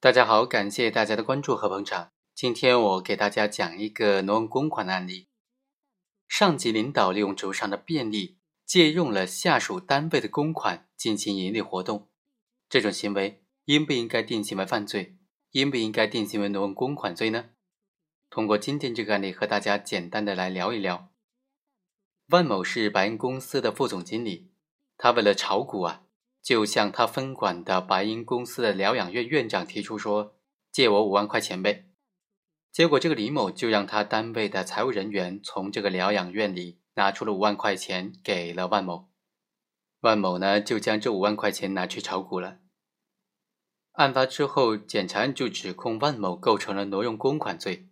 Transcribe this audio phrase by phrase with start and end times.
[0.00, 2.12] 大家好，感谢大家的关注和捧场。
[2.32, 5.26] 今天我给大家讲一个挪用公款的案例。
[6.28, 12.08] 上级领导利用职务上的便利，借用了下属单位的公款进行盈利活动，
[12.68, 15.16] 这种行为应不应该定性为犯罪？
[15.50, 17.46] 应不应该定性为挪用公款罪呢？
[18.30, 21.08] 通过今天这个案例，和大家简单的来聊一聊。
[22.28, 24.52] 万某是白银公司的副总经理，
[24.96, 26.04] 他为了炒股啊。
[26.42, 30.36] 就向他分管的白银公司的疗养院院长提出说
[30.72, 31.86] ：“借我五万块钱呗。”
[32.72, 39.10] 结果这个李某就让他单位的财务人员从这个疗养院里拿出了五万块钱给了万某。
[40.00, 42.58] 万某呢就将这五万块钱拿去炒股了。
[43.92, 47.88] 案发之后，检察院就指控万某构成了挪用公款罪。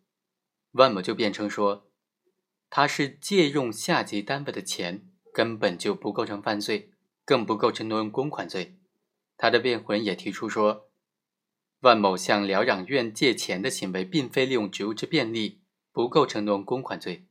[0.72, 1.88] 万某就辩称说
[2.70, 6.92] ：“他是借用下级单位的钱，根本就不构成犯罪。”
[7.26, 8.78] 更不构成挪用公款罪。
[9.36, 10.88] 他的辩护人也提出说，
[11.80, 15.60] 万某向疗养院借钱的行为并非利用职务之便利，
[15.92, 17.26] 不构成挪用公款罪。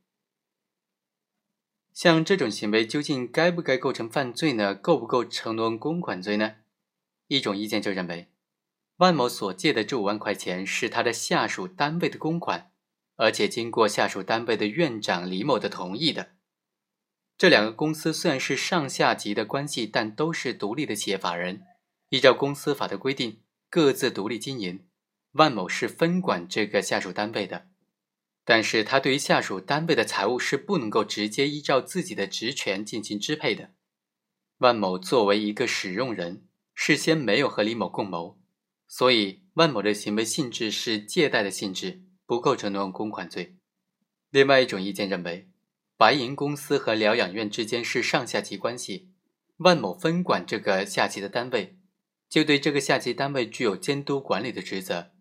[1.92, 4.74] 像这种行为究竟该不该构成犯罪呢？
[4.74, 6.56] 构不构成挪用公款罪呢？
[7.26, 8.28] 一种意见就认为，
[8.98, 12.70] 万某所借的这五万块钱是他的下属单位的公款，
[13.16, 16.35] 而且经过下属单位的院长李某的同意的。
[17.38, 21.64] 这两个公司虽然是上下级的关系，但都是独立的企业法人，
[22.08, 24.86] 依照公司法的规定，各自独立经营。
[25.32, 27.66] 万某是分管这个下属单位的，
[28.42, 33.72] 但是他对于下属单位的财务是不能够直接依照自己的职权进行支配的。
[34.58, 38.40] 万某作为一个使用人，事先没有和李某共谋，
[38.88, 43.56] 所以万某的行为性质是借贷的性质，不构成挪用公款罪。
[44.30, 45.50] 另外一种意见认为。
[45.98, 49.08] 白银公司和疗养院之间是上下级关系，
[49.56, 51.78] 万某分管这个下级的单位，
[52.28, 55.12] 就对这个下级单位具有监督管理的职责。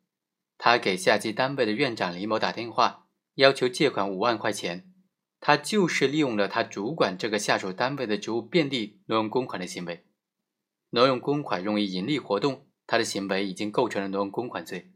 [0.58, 4.92] 他给下级单位的院长李某打电话，要求借款五万块钱，
[5.40, 10.06] 他就是利用了他主管这个下属单位的职务便利挪用公款的行为。
[10.90, 14.92] 挪用公款用于盈利活动，他的行为已经构成了挪用公款罪。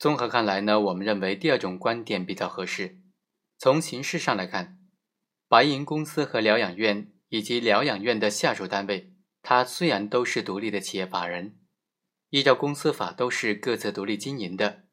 [0.00, 2.98] 综合看来呢，我们认为第二种观点比较合适。
[3.56, 4.75] 从形式上来看。
[5.48, 9.12] 白银公司和疗养院以及疗养院的下属单位，
[9.42, 11.56] 它虽然都是独立的企业法人，
[12.30, 14.84] 依照公司法都是各自独立经营的。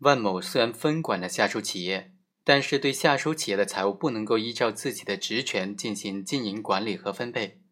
[0.00, 2.14] 万某虽然分管了下属企业，
[2.44, 7.62] 但是对下属企业的财务不能够依照自己的职权进行经营管理和分配。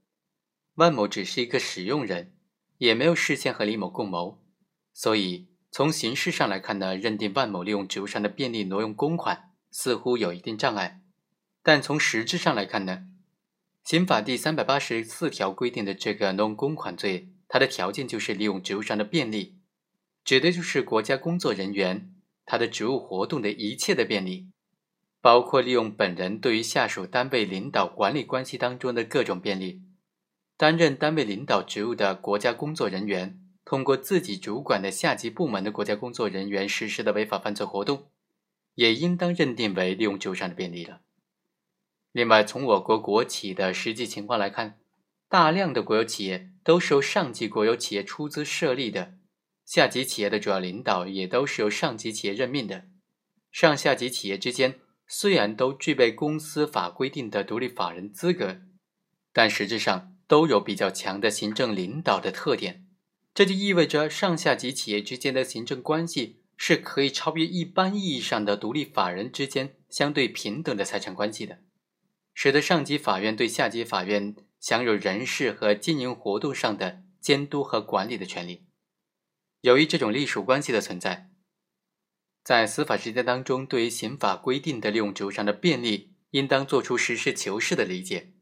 [0.76, 2.34] 万某只是一个使用人，
[2.78, 4.42] 也没有事先和李某共谋，
[4.92, 11.02] 所以从形式上来看呢，认定万某利用职务上的便利挪用公款，似乎有一定障碍。
[11.66, 13.08] 但从实质上来看呢，
[13.82, 19.56] 刑法第三百八十四条规定的这个挪用公款罪，它的条件就是利用职务上的便利，
[20.24, 24.48] 指的就是国家工作人员他的职务活动的一切的便利，
[25.20, 29.82] 包括利用本人对于下属单位领导管理关系当中的各种便利。
[30.56, 38.12] 担任单位领导职务的国家工作人员，通过自己主管的下级部门的国家工作人员实施的违法犯罪活动，
[38.76, 41.00] 也应当认定为利用职务上的便利了。
[42.16, 44.78] 另外，从我国国企的实际情况来看，
[45.28, 49.16] 大量的国有企业都是由上级国有企业出资设立的，
[49.66, 52.86] 下级企业的主要领导也都是由上级企业任命的。
[53.52, 58.62] 上下级企业之间虽然都具备公司法规定的独立法人资格，
[59.34, 62.86] 但实质上都有比较强的行政领导的特点。
[63.34, 71.58] 这就意味着上下级企业之间的行政关系是可以超越一般意义上的独立法人之间相对平等的财产关系的。
[72.38, 78.66] 使得上级法院对下级法院享有人事和经营活动上的监督和管理的权利。
[79.62, 81.30] 由于这种隶属关系的存在，
[82.44, 88.34] 在司法实践当中，对于刑法规定的利用职务上的便利，应当做出实事求是的理解。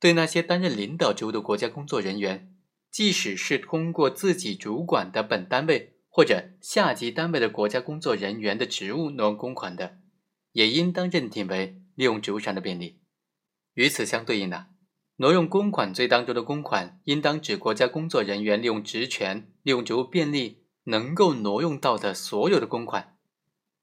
[0.00, 2.52] 对那些担任领导职务的国家工作人员，
[2.90, 9.98] 即使是通过自己主管的本单位或者下级单位的国家工作人员的职务挪用公款的，
[10.50, 12.98] 也应当认定为利用职务上的便利。
[13.76, 14.68] 与此相对应的，
[15.16, 23.18] 挪用公款罪当中的公款，应当指国家工作人员利用职权、利用职务便利能够挪用到的所有的公款，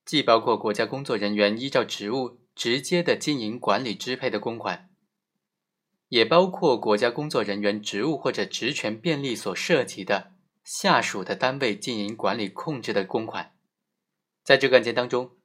[0.03, 4.89] 既包括国家工作人员依照职务直接的经营管理支配的公款，
[6.09, 10.31] 也包括国家工作人员职务或者职权便利所涉及的
[10.63, 13.53] 下属的单位经营管理控制的公款。
[14.43, 15.37] 在这个案件当中，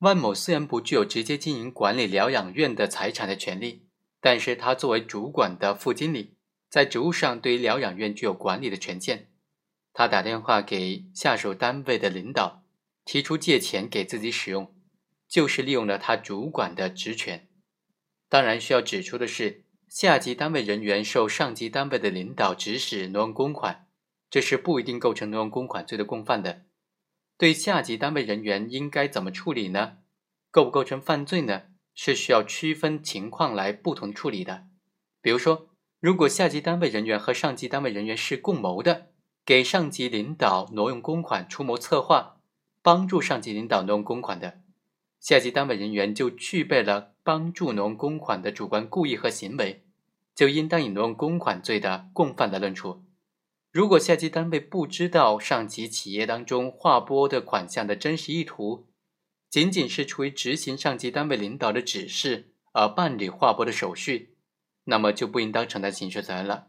[0.00, 3.88] 万某虽然不具有直接经营管理疗养院的财产的权利。
[4.24, 6.38] 但是他作为主管的副经理，
[6.70, 9.28] 在职务上对于疗养院具有管理的权限。
[9.92, 12.64] 他打电话给下属单位的领导，
[13.04, 14.74] 提出借钱给自己使用，
[15.28, 17.46] 就是利用了他主管的职权。
[18.30, 23.86] 当然，需要指出的是，下级单位人员受上级单位的领导指使挪用公款，
[24.30, 26.62] 这是不一定构成挪用公款罪的共犯的。
[27.36, 29.98] 对下级单位人员应该怎么处理呢？
[30.50, 31.64] 构不构成犯罪呢？
[31.94, 34.66] 是需要区分情况来不同处理的。
[35.20, 35.68] 比如说，
[36.00, 39.10] 如果下级单位人员和上级单位人员是共谋的。
[39.46, 42.40] 给上级领导挪用公款，出谋策划，
[42.80, 44.62] 帮助上级领导挪用公款的
[45.20, 49.84] 下级单位人员就具备了帮助挪用公款的主观故意和行为，
[50.34, 53.02] 就应当以挪用公款罪的共犯来论处。
[53.70, 58.86] 如果下级单位不知道上级企业当中划拨的款项的真实意图，
[59.54, 64.34] 仅仅是出于执行上级单位领导的指示而办理划拨的手续，
[64.82, 66.66] 那么就不应当承担刑事责任了。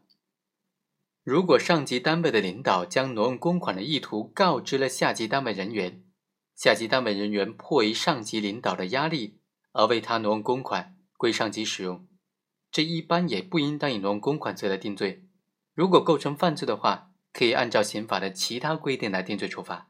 [1.24, 6.04] 如果上级单位的领导将挪用公款的意图告知了下级单位人员，
[6.54, 9.40] 下级单位人员迫于上级领导的压力
[9.72, 12.08] 而为他挪用公款归上级使用，
[12.70, 15.26] 这一般也不应当以挪用公款罪来定罪。
[15.74, 19.90] 如果构成犯罪的话，可以按照刑法的其他规定来定罪处罚。